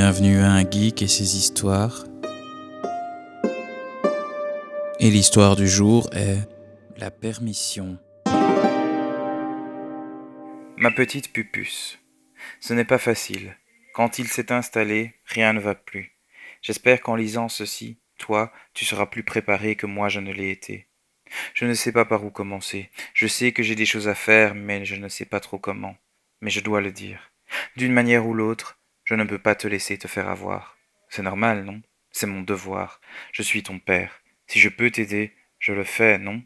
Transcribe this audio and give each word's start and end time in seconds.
Bienvenue 0.00 0.38
à 0.38 0.52
un 0.52 0.70
geek 0.70 1.02
et 1.02 1.08
ses 1.08 1.36
histoires. 1.36 2.04
Et 5.00 5.10
l'histoire 5.10 5.56
du 5.56 5.66
jour 5.66 6.08
est 6.12 6.38
la 6.98 7.10
permission. 7.10 7.98
Ma 10.76 10.92
petite 10.92 11.32
Pupus. 11.32 11.98
Ce 12.60 12.74
n'est 12.74 12.84
pas 12.84 12.98
facile. 12.98 13.56
Quand 13.92 14.20
il 14.20 14.28
s'est 14.28 14.52
installé, 14.52 15.16
rien 15.24 15.52
ne 15.52 15.58
va 15.58 15.74
plus. 15.74 16.16
J'espère 16.62 17.00
qu'en 17.00 17.16
lisant 17.16 17.48
ceci, 17.48 17.98
toi, 18.18 18.52
tu 18.74 18.84
seras 18.84 19.06
plus 19.06 19.24
préparé 19.24 19.74
que 19.74 19.86
moi 19.86 20.08
je 20.08 20.20
ne 20.20 20.32
l'ai 20.32 20.52
été. 20.52 20.86
Je 21.54 21.64
ne 21.64 21.74
sais 21.74 21.90
pas 21.90 22.04
par 22.04 22.24
où 22.24 22.30
commencer. 22.30 22.92
Je 23.14 23.26
sais 23.26 23.50
que 23.50 23.64
j'ai 23.64 23.74
des 23.74 23.84
choses 23.84 24.06
à 24.06 24.14
faire, 24.14 24.54
mais 24.54 24.84
je 24.84 24.94
ne 24.94 25.08
sais 25.08 25.26
pas 25.26 25.40
trop 25.40 25.58
comment. 25.58 25.96
Mais 26.40 26.50
je 26.50 26.60
dois 26.60 26.80
le 26.80 26.92
dire. 26.92 27.32
D'une 27.76 27.92
manière 27.92 28.28
ou 28.28 28.34
l'autre, 28.34 28.77
je 29.08 29.14
ne 29.14 29.24
peux 29.24 29.38
pas 29.38 29.54
te 29.54 29.66
laisser 29.66 29.96
te 29.96 30.06
faire 30.06 30.28
avoir. 30.28 30.76
C'est 31.08 31.22
normal, 31.22 31.64
non? 31.64 31.80
C'est 32.10 32.26
mon 32.26 32.42
devoir. 32.42 33.00
Je 33.32 33.42
suis 33.42 33.62
ton 33.62 33.78
père. 33.78 34.20
Si 34.46 34.58
je 34.58 34.68
peux 34.68 34.90
t'aider, 34.90 35.32
je 35.58 35.72
le 35.72 35.82
fais, 35.82 36.18
non? 36.18 36.42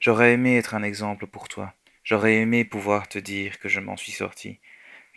J'aurais 0.00 0.32
aimé 0.32 0.56
être 0.56 0.74
un 0.74 0.82
exemple 0.82 1.26
pour 1.26 1.48
toi. 1.48 1.74
J'aurais 2.04 2.36
aimé 2.36 2.64
pouvoir 2.64 3.06
te 3.06 3.18
dire 3.18 3.58
que 3.58 3.68
je 3.68 3.80
m'en 3.80 3.98
suis 3.98 4.12
sorti. 4.12 4.60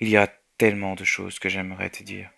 Il 0.02 0.10
y 0.10 0.18
a 0.18 0.28
tellement 0.58 0.96
de 0.96 1.06
choses 1.06 1.40
que 1.40 1.48
j'aimerais 1.48 1.90
te 1.90 2.04
dire. 2.04 2.30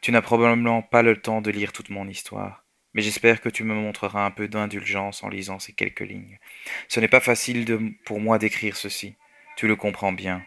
Tu 0.00 0.10
n'as 0.10 0.20
probablement 0.20 0.82
pas 0.82 1.02
le 1.02 1.16
temps 1.16 1.40
de 1.40 1.52
lire 1.52 1.70
toute 1.70 1.90
mon 1.90 2.08
histoire, 2.08 2.64
mais 2.94 3.02
j'espère 3.02 3.40
que 3.40 3.48
tu 3.48 3.62
me 3.62 3.74
montreras 3.74 4.24
un 4.24 4.32
peu 4.32 4.48
d'indulgence 4.48 5.22
en 5.22 5.28
lisant 5.28 5.60
ces 5.60 5.72
quelques 5.72 6.00
lignes. 6.00 6.40
Ce 6.88 6.98
n'est 6.98 7.06
pas 7.06 7.20
facile 7.20 7.94
pour 8.04 8.18
moi 8.18 8.40
d'écrire 8.40 8.76
ceci. 8.76 9.14
Tu 9.56 9.68
le 9.68 9.76
comprends 9.76 10.12
bien. 10.12 10.44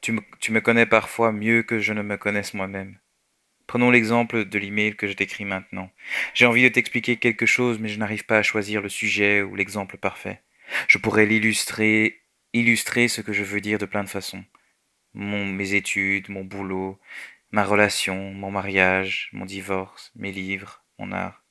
Tu 0.00 0.12
me, 0.12 0.60
connais 0.60 0.86
parfois 0.86 1.32
mieux 1.32 1.62
que 1.62 1.78
je 1.78 1.92
ne 1.92 2.02
me 2.02 2.16
connaisse 2.16 2.54
moi-même. 2.54 2.98
Prenons 3.66 3.90
l'exemple 3.90 4.44
de 4.44 4.58
l'email 4.58 4.96
que 4.96 5.06
je 5.06 5.12
t'écris 5.12 5.44
maintenant. 5.44 5.90
J'ai 6.34 6.46
envie 6.46 6.62
de 6.62 6.68
t'expliquer 6.68 7.16
quelque 7.16 7.46
chose, 7.46 7.78
mais 7.78 7.88
je 7.88 7.98
n'arrive 7.98 8.24
pas 8.24 8.38
à 8.38 8.42
choisir 8.42 8.80
le 8.80 8.88
sujet 8.88 9.42
ou 9.42 9.54
l'exemple 9.56 9.98
parfait. 9.98 10.42
Je 10.86 10.98
pourrais 10.98 11.26
l'illustrer, 11.26 12.22
illustrer 12.52 13.08
ce 13.08 13.20
que 13.20 13.32
je 13.32 13.42
veux 13.42 13.60
dire 13.60 13.78
de 13.78 13.86
plein 13.86 14.04
de 14.04 14.08
façons. 14.08 14.44
Mes 15.14 15.74
études, 15.74 16.28
mon 16.28 16.44
boulot, 16.44 16.98
ma 17.50 17.64
relation, 17.64 18.32
mon 18.32 18.50
mariage, 18.50 19.30
mon 19.32 19.44
divorce, 19.44 20.12
mes 20.14 20.32
livres, 20.32 20.84
mon 20.98 21.12
art. 21.12 21.42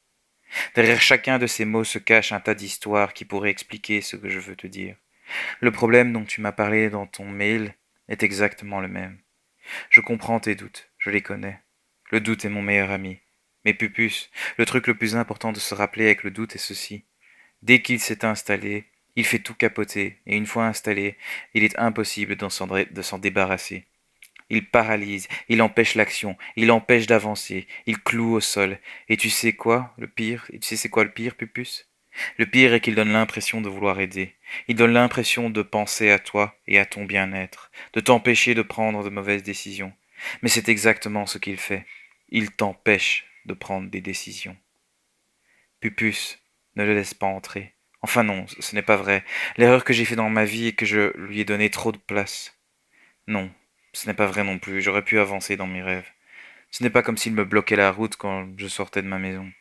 Derrière 0.76 1.02
chacun 1.02 1.40
de 1.40 1.48
ces 1.48 1.66
mots 1.66 1.84
se 1.84 2.00
cache 2.00 2.32
un 2.32 2.40
tas 2.40 2.56
d'histoires 2.56 3.14
qui 3.14 3.26
pourraient 3.26 3.50
expliquer 3.50 4.02
ce 4.02 4.16
que 4.16 4.30
je 4.30 4.40
veux 4.40 4.56
te 4.56 4.68
dire. 4.68 4.96
Le 5.60 5.72
problème 5.72 6.14
dont 6.14 6.24
tu 6.24 6.42
m'as 6.42 6.52
parlé 6.52 6.90
dans 6.90 7.06
ton 7.06 7.26
mail 7.26 7.76
est 8.08 8.24
exactement 8.24 8.82
le 8.82 8.88
même. 8.88 9.20
Je 9.90 10.02
comprends 10.02 10.40
tes 10.40 10.56
doutes, 10.56 10.90
je 10.98 11.10
les 11.10 11.22
connais. 11.22 11.62
Le 12.12 12.22
doute 12.22 12.46
est 12.46 12.50
mon 12.50 12.62
meilleur 12.62 12.92
ami. 12.92 13.20
Mais 13.66 13.74
Pupus, 13.74 14.30
le 14.58 14.66
truc 14.66 14.88
le 14.88 14.98
plus 14.98 15.16
important 15.16 15.52
de 15.52 15.60
se 15.60 15.76
rappeler 15.76 16.06
avec 16.06 16.24
le 16.24 16.32
doute 16.32 16.56
est 16.56 16.60
ceci. 16.60 17.06
Dès 17.62 17.82
qu'il 17.82 18.00
s'est 18.00 18.24
installé, 18.24 18.86
il 19.16 19.26
fait 19.26 19.40
tout 19.40 19.56
capoter, 19.56 20.22
et 20.26 20.38
une 20.38 20.46
fois 20.46 20.68
installé, 20.68 21.18
il 21.54 21.64
est 21.64 21.78
impossible 21.80 22.36
de 22.38 23.02
s'en 23.02 23.18
débarrasser. 23.18 23.88
Il 24.50 24.70
paralyse, 24.70 25.28
il 25.50 25.62
empêche 25.62 25.96
l'action, 25.96 26.38
il 26.56 26.72
empêche 26.72 27.08
d'avancer, 27.08 27.68
il 27.86 28.00
cloue 28.02 28.36
au 28.36 28.40
sol. 28.40 28.80
Et 29.10 29.18
tu 29.18 29.30
sais 29.30 29.54
quoi, 29.54 29.94
le 29.98 30.08
pire 30.08 30.46
tu 30.54 30.62
sais 30.62 30.78
c'est 30.78 30.90
quoi 30.90 31.04
le 31.04 31.12
pire, 31.12 31.36
Pupus? 31.36 31.90
Le 32.38 32.46
pire 32.46 32.74
est 32.74 32.82
qu'il 32.82 32.96
donne 32.96 33.12
l'impression 33.12 33.62
de 33.62 33.70
vouloir 33.70 34.00
aider. 34.00 34.36
Il 34.68 34.76
donne 34.76 34.94
l'impression 34.94 35.50
de 35.50 35.62
penser 35.62 36.10
à 36.10 36.20
toi 36.20 36.56
et 36.68 36.80
à 36.80 36.86
ton 36.86 37.06
bien-être, 37.06 37.72
de 37.94 38.00
t'empêcher 38.00 38.54
de 38.54 38.62
prendre 38.62 39.04
de 39.04 39.10
mauvaises 39.10 39.44
décisions. 39.44 39.94
Mais 40.42 40.50
c'est 40.50 40.70
exactement 40.70 41.26
ce 41.26 41.38
qu'il 41.38 41.58
fait. 41.58 41.86
Il 42.30 42.52
t'empêche 42.52 43.26
de 43.46 43.54
prendre 43.54 43.90
des 43.90 44.02
décisions. 44.02 44.58
Pupus, 45.80 46.40
ne 46.76 46.84
le 46.84 46.94
laisse 46.94 47.14
pas 47.14 47.28
entrer. 47.28 47.74
Enfin 48.02 48.24
non, 48.24 48.46
ce 48.60 48.76
n'est 48.76 48.82
pas 48.82 48.98
vrai. 48.98 49.24
L'erreur 49.58 49.84
que 49.84 49.94
j'ai 49.94 50.06
fait 50.06 50.16
dans 50.16 50.30
ma 50.30 50.46
vie 50.46 50.68
est 50.68 50.74
que 50.74 50.86
je 50.86 51.16
lui 51.18 51.40
ai 51.40 51.46
donné 51.46 51.70
trop 51.70 51.92
de 51.92 51.98
place. 51.98 52.58
Non, 53.28 53.52
ce 53.94 54.08
n'est 54.08 54.14
pas 54.14 54.28
vrai 54.28 54.44
non 54.44 54.60
plus. 54.60 54.82
J'aurais 54.82 55.04
pu 55.04 55.20
avancer 55.20 55.58
dans 55.58 55.68
mes 55.68 55.82
rêves. 55.82 56.10
Ce 56.72 56.84
n'est 56.84 56.90
pas 56.90 57.02
comme 57.02 57.18
s'il 57.18 57.34
me 57.34 57.46
bloquait 57.46 57.76
la 57.76 57.92
route 57.92 58.16
quand 58.16 58.48
je 58.58 58.68
sortais 58.68 59.02
de 59.02 59.08
ma 59.08 59.20
maison. 59.20 59.52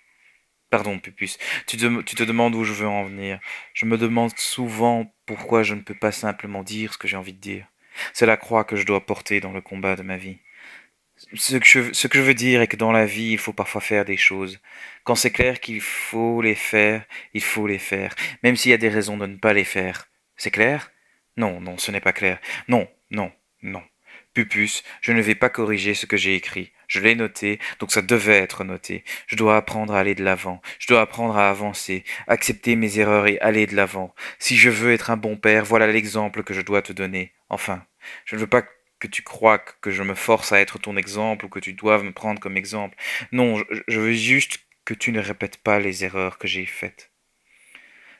Pardon, 0.77 0.99
Pupus, 0.99 1.39
tu 1.67 1.79
te, 1.79 2.23
demandes 2.23 2.55
où 2.55 2.63
je 2.63 2.75
veux 2.75 2.87
en 2.87 3.05
venir. 3.05 3.41
Je 3.73 3.87
me 3.87 3.97
demande 3.97 4.37
souvent 4.37 5.11
pourquoi 5.25 5.63
je 5.63 5.75
ne 5.75 5.81
peux 5.81 5.95
pas 5.95 6.13
simplement 6.13 6.63
dire 6.63 6.93
ce 6.93 6.99
que 6.99 7.09
j'ai 7.09 7.17
envie 7.17 7.33
de 7.33 7.41
dire. 7.41 7.67
C'est 8.13 8.27
la 8.27 8.37
croix 8.37 8.65
que 8.65 8.77
je 8.77 8.85
dois 8.85 9.07
porter 9.07 9.41
dans 9.41 9.55
le 9.55 9.63
combat 9.63 9.97
de 9.97 10.03
ma 10.03 10.19
vie. 10.19 10.37
Ce 11.33 11.57
que, 11.57 11.65
je, 11.65 11.95
ce 11.95 12.09
que 12.09 12.19
je 12.19 12.23
veux 12.23 12.35
dire 12.35 12.61
est 12.61 12.67
que 12.67 12.77
dans 12.77 12.93
la 12.93 13.07
vie, 13.07 13.31
il 13.33 13.39
faut 13.39 13.55
parfois 13.55 13.81
faire 13.81 14.05
des 14.05 14.19
choses. 14.19 14.61
Quand 15.05 15.15
c'est 15.15 15.31
clair 15.31 15.61
qu'il 15.61 15.81
faut 15.81 16.43
les 16.43 16.55
faire, 16.55 17.07
il 17.33 17.43
faut 17.43 17.67
les 17.67 17.79
faire, 17.79 18.15
même 18.43 18.55
s'il 18.55 18.71
y 18.71 18.75
a 18.75 18.77
des 18.77 18.91
raisons 18.91 19.17
de 19.17 19.25
ne 19.25 19.37
pas 19.37 19.55
les 19.55 19.65
faire. 19.65 20.11
C'est 20.37 20.51
clair? 20.51 20.93
Non, 21.39 21.59
non, 21.59 21.79
ce 21.79 21.91
n'est 21.91 22.03
pas 22.03 22.13
clair. 22.13 22.39
Non, 22.69 22.87
non, 23.11 23.33
non. 23.63 23.83
Pupus, 24.37 24.85
je 25.01 25.13
ne 25.13 25.23
vais 25.23 25.35
pas 25.35 25.49
corriger 25.49 25.95
ce 25.95 26.05
que 26.05 26.19
j'ai 26.19 26.35
écrit. 26.35 26.71
Je 26.89 27.01
l'ai 27.01 27.15
noté, 27.15 27.59
donc 27.79 27.91
ça 27.91 28.03
devait 28.03 28.37
être 28.37 28.65
noté. 28.65 29.03
Je 29.29 29.35
dois 29.35 29.57
apprendre 29.57 29.95
à 29.95 30.01
aller 30.01 30.15
de 30.15 30.23
l'avant. 30.23 30.61
Je 30.79 30.87
dois 30.89 31.01
apprendre 31.01 31.39
à 31.39 31.49
avancer, 31.49 32.05
accepter 32.29 32.77
mes 32.77 32.99
erreurs 32.99 33.27
et 33.29 33.39
aller 33.41 33.67
de 33.67 33.75
l'avant. 33.75 34.15
Si 34.39 34.59
je 34.59 34.69
veux 34.69 34.93
être 34.93 35.11
un 35.11 35.17
bon 35.17 35.39
père, 35.39 35.65
voilà 35.65 35.87
l'exemple 35.87 36.43
que 36.43 36.53
je 36.53 36.61
dois 36.61 36.83
te 36.83 36.93
donner. 36.93 37.33
Enfin, 37.49 37.83
je 38.27 38.37
ne 38.37 38.43
veux 38.43 38.47
pas 38.47 38.63
que 38.99 39.07
tu 39.07 39.23
crois 39.23 39.57
que 39.57 39.91
je 39.91 40.03
me 40.03 40.15
force 40.15 40.53
à 40.53 40.61
être 40.61 40.79
ton 40.79 40.99
exemple 40.99 41.47
ou 41.47 41.49
que 41.49 41.59
tu 41.59 41.73
doives 41.73 42.05
me 42.05 42.13
prendre 42.13 42.39
comme 42.39 42.59
exemple. 42.59 42.99
Non, 43.33 43.65
je 43.89 44.01
veux 44.01 44.13
juste 44.13 44.59
que 44.85 44.93
tu 44.93 45.13
ne 45.13 45.21
répètes 45.21 45.57
pas 45.57 45.81
les 45.81 46.05
erreurs 46.05 46.37
que 46.37 46.47
j'ai 46.47 46.67
faites. 46.67 47.11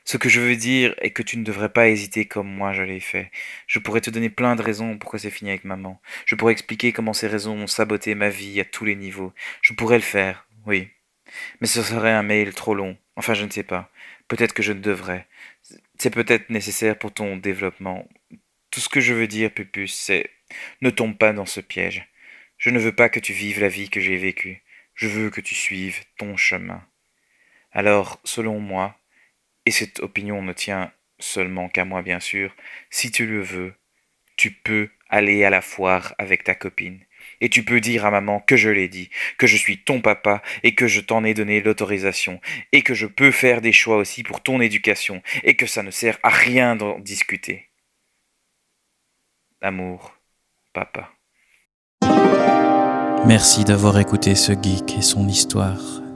Ce 0.07 0.15
que 0.15 0.29
je 0.29 0.39
veux 0.39 0.55
dire 0.55 0.95
est 0.99 1.11
que 1.11 1.21
tu 1.21 1.37
ne 1.37 1.43
devrais 1.43 1.67
pas 1.67 1.89
hésiter 1.89 2.23
comme 2.23 2.47
moi 2.47 2.71
je 2.71 2.81
l'ai 2.81 3.01
fait. 3.01 3.29
Je 3.67 3.77
pourrais 3.77 3.99
te 3.99 4.09
donner 4.09 4.29
plein 4.29 4.55
de 4.55 4.61
raisons 4.61 4.97
pourquoi 4.97 5.19
c'est 5.19 5.29
fini 5.29 5.49
avec 5.49 5.65
maman. 5.65 6.01
Je 6.25 6.35
pourrais 6.35 6.53
expliquer 6.53 6.93
comment 6.93 7.11
ces 7.11 7.27
raisons 7.27 7.57
ont 7.57 7.67
saboté 7.67 8.15
ma 8.15 8.29
vie 8.29 8.61
à 8.61 8.63
tous 8.63 8.85
les 8.85 8.95
niveaux. 8.95 9.33
Je 9.61 9.73
pourrais 9.73 9.97
le 9.97 10.03
faire, 10.03 10.47
oui. 10.65 10.87
Mais 11.59 11.67
ce 11.67 11.83
serait 11.83 12.13
un 12.13 12.23
mail 12.23 12.53
trop 12.53 12.73
long. 12.73 12.97
Enfin, 13.17 13.33
je 13.33 13.43
ne 13.43 13.49
sais 13.49 13.63
pas. 13.63 13.91
Peut-être 14.29 14.53
que 14.53 14.63
je 14.63 14.71
ne 14.71 14.79
devrais. 14.79 15.27
C'est 15.97 16.13
peut-être 16.13 16.49
nécessaire 16.49 16.97
pour 16.97 17.13
ton 17.13 17.35
développement. 17.35 18.07
Tout 18.71 18.79
ce 18.79 18.87
que 18.87 19.01
je 19.01 19.13
veux 19.13 19.27
dire, 19.27 19.51
Pupus, 19.51 19.93
c'est 19.93 20.29
ne 20.79 20.89
tombe 20.89 21.17
pas 21.17 21.33
dans 21.33 21.45
ce 21.45 21.59
piège. 21.59 22.07
Je 22.57 22.69
ne 22.69 22.79
veux 22.79 22.95
pas 22.95 23.09
que 23.09 23.19
tu 23.19 23.33
vives 23.33 23.59
la 23.59 23.67
vie 23.67 23.89
que 23.89 23.99
j'ai 23.99 24.15
vécue. 24.15 24.63
Je 24.95 25.09
veux 25.09 25.29
que 25.31 25.41
tu 25.41 25.53
suives 25.53 26.05
ton 26.17 26.37
chemin. 26.37 26.81
Alors, 27.73 28.21
selon 28.23 28.61
moi, 28.61 28.97
et 29.67 29.71
cette 29.71 29.99
opinion 29.99 30.41
ne 30.41 30.53
tient 30.53 30.93
seulement 31.19 31.67
qu'à 31.67 31.83
moi 31.83 32.01
bien 32.01 32.21
sûr, 32.21 32.55
si 32.89 33.11
tu 33.11 33.25
le 33.25 33.41
veux, 33.41 33.73
tu 34.37 34.49
peux 34.51 34.89
aller 35.09 35.43
à 35.43 35.49
la 35.49 35.61
foire 35.61 36.15
avec 36.17 36.45
ta 36.45 36.55
copine. 36.55 37.01
Et 37.41 37.49
tu 37.49 37.65
peux 37.65 37.81
dire 37.81 38.05
à 38.05 38.11
maman 38.11 38.39
que 38.39 38.55
je 38.55 38.69
l'ai 38.69 38.87
dit, 38.87 39.09
que 39.37 39.45
je 39.45 39.57
suis 39.57 39.83
ton 39.83 39.99
papa 39.99 40.41
et 40.63 40.73
que 40.73 40.87
je 40.87 41.01
t'en 41.01 41.25
ai 41.25 41.33
donné 41.33 41.59
l'autorisation, 41.59 42.39
et 42.71 42.81
que 42.81 42.93
je 42.93 43.07
peux 43.07 43.31
faire 43.31 43.59
des 43.59 43.73
choix 43.73 43.97
aussi 43.97 44.23
pour 44.23 44.41
ton 44.41 44.61
éducation, 44.61 45.21
et 45.43 45.57
que 45.57 45.65
ça 45.65 45.83
ne 45.83 45.91
sert 45.91 46.17
à 46.23 46.29
rien 46.29 46.77
d'en 46.77 46.97
discuter. 46.99 47.67
Amour, 49.61 50.17
papa. 50.71 51.11
Merci 53.25 53.65
d'avoir 53.65 53.99
écouté 53.99 54.33
ce 54.33 54.53
geek 54.53 54.97
et 54.97 55.01
son 55.01 55.27
histoire. 55.27 56.06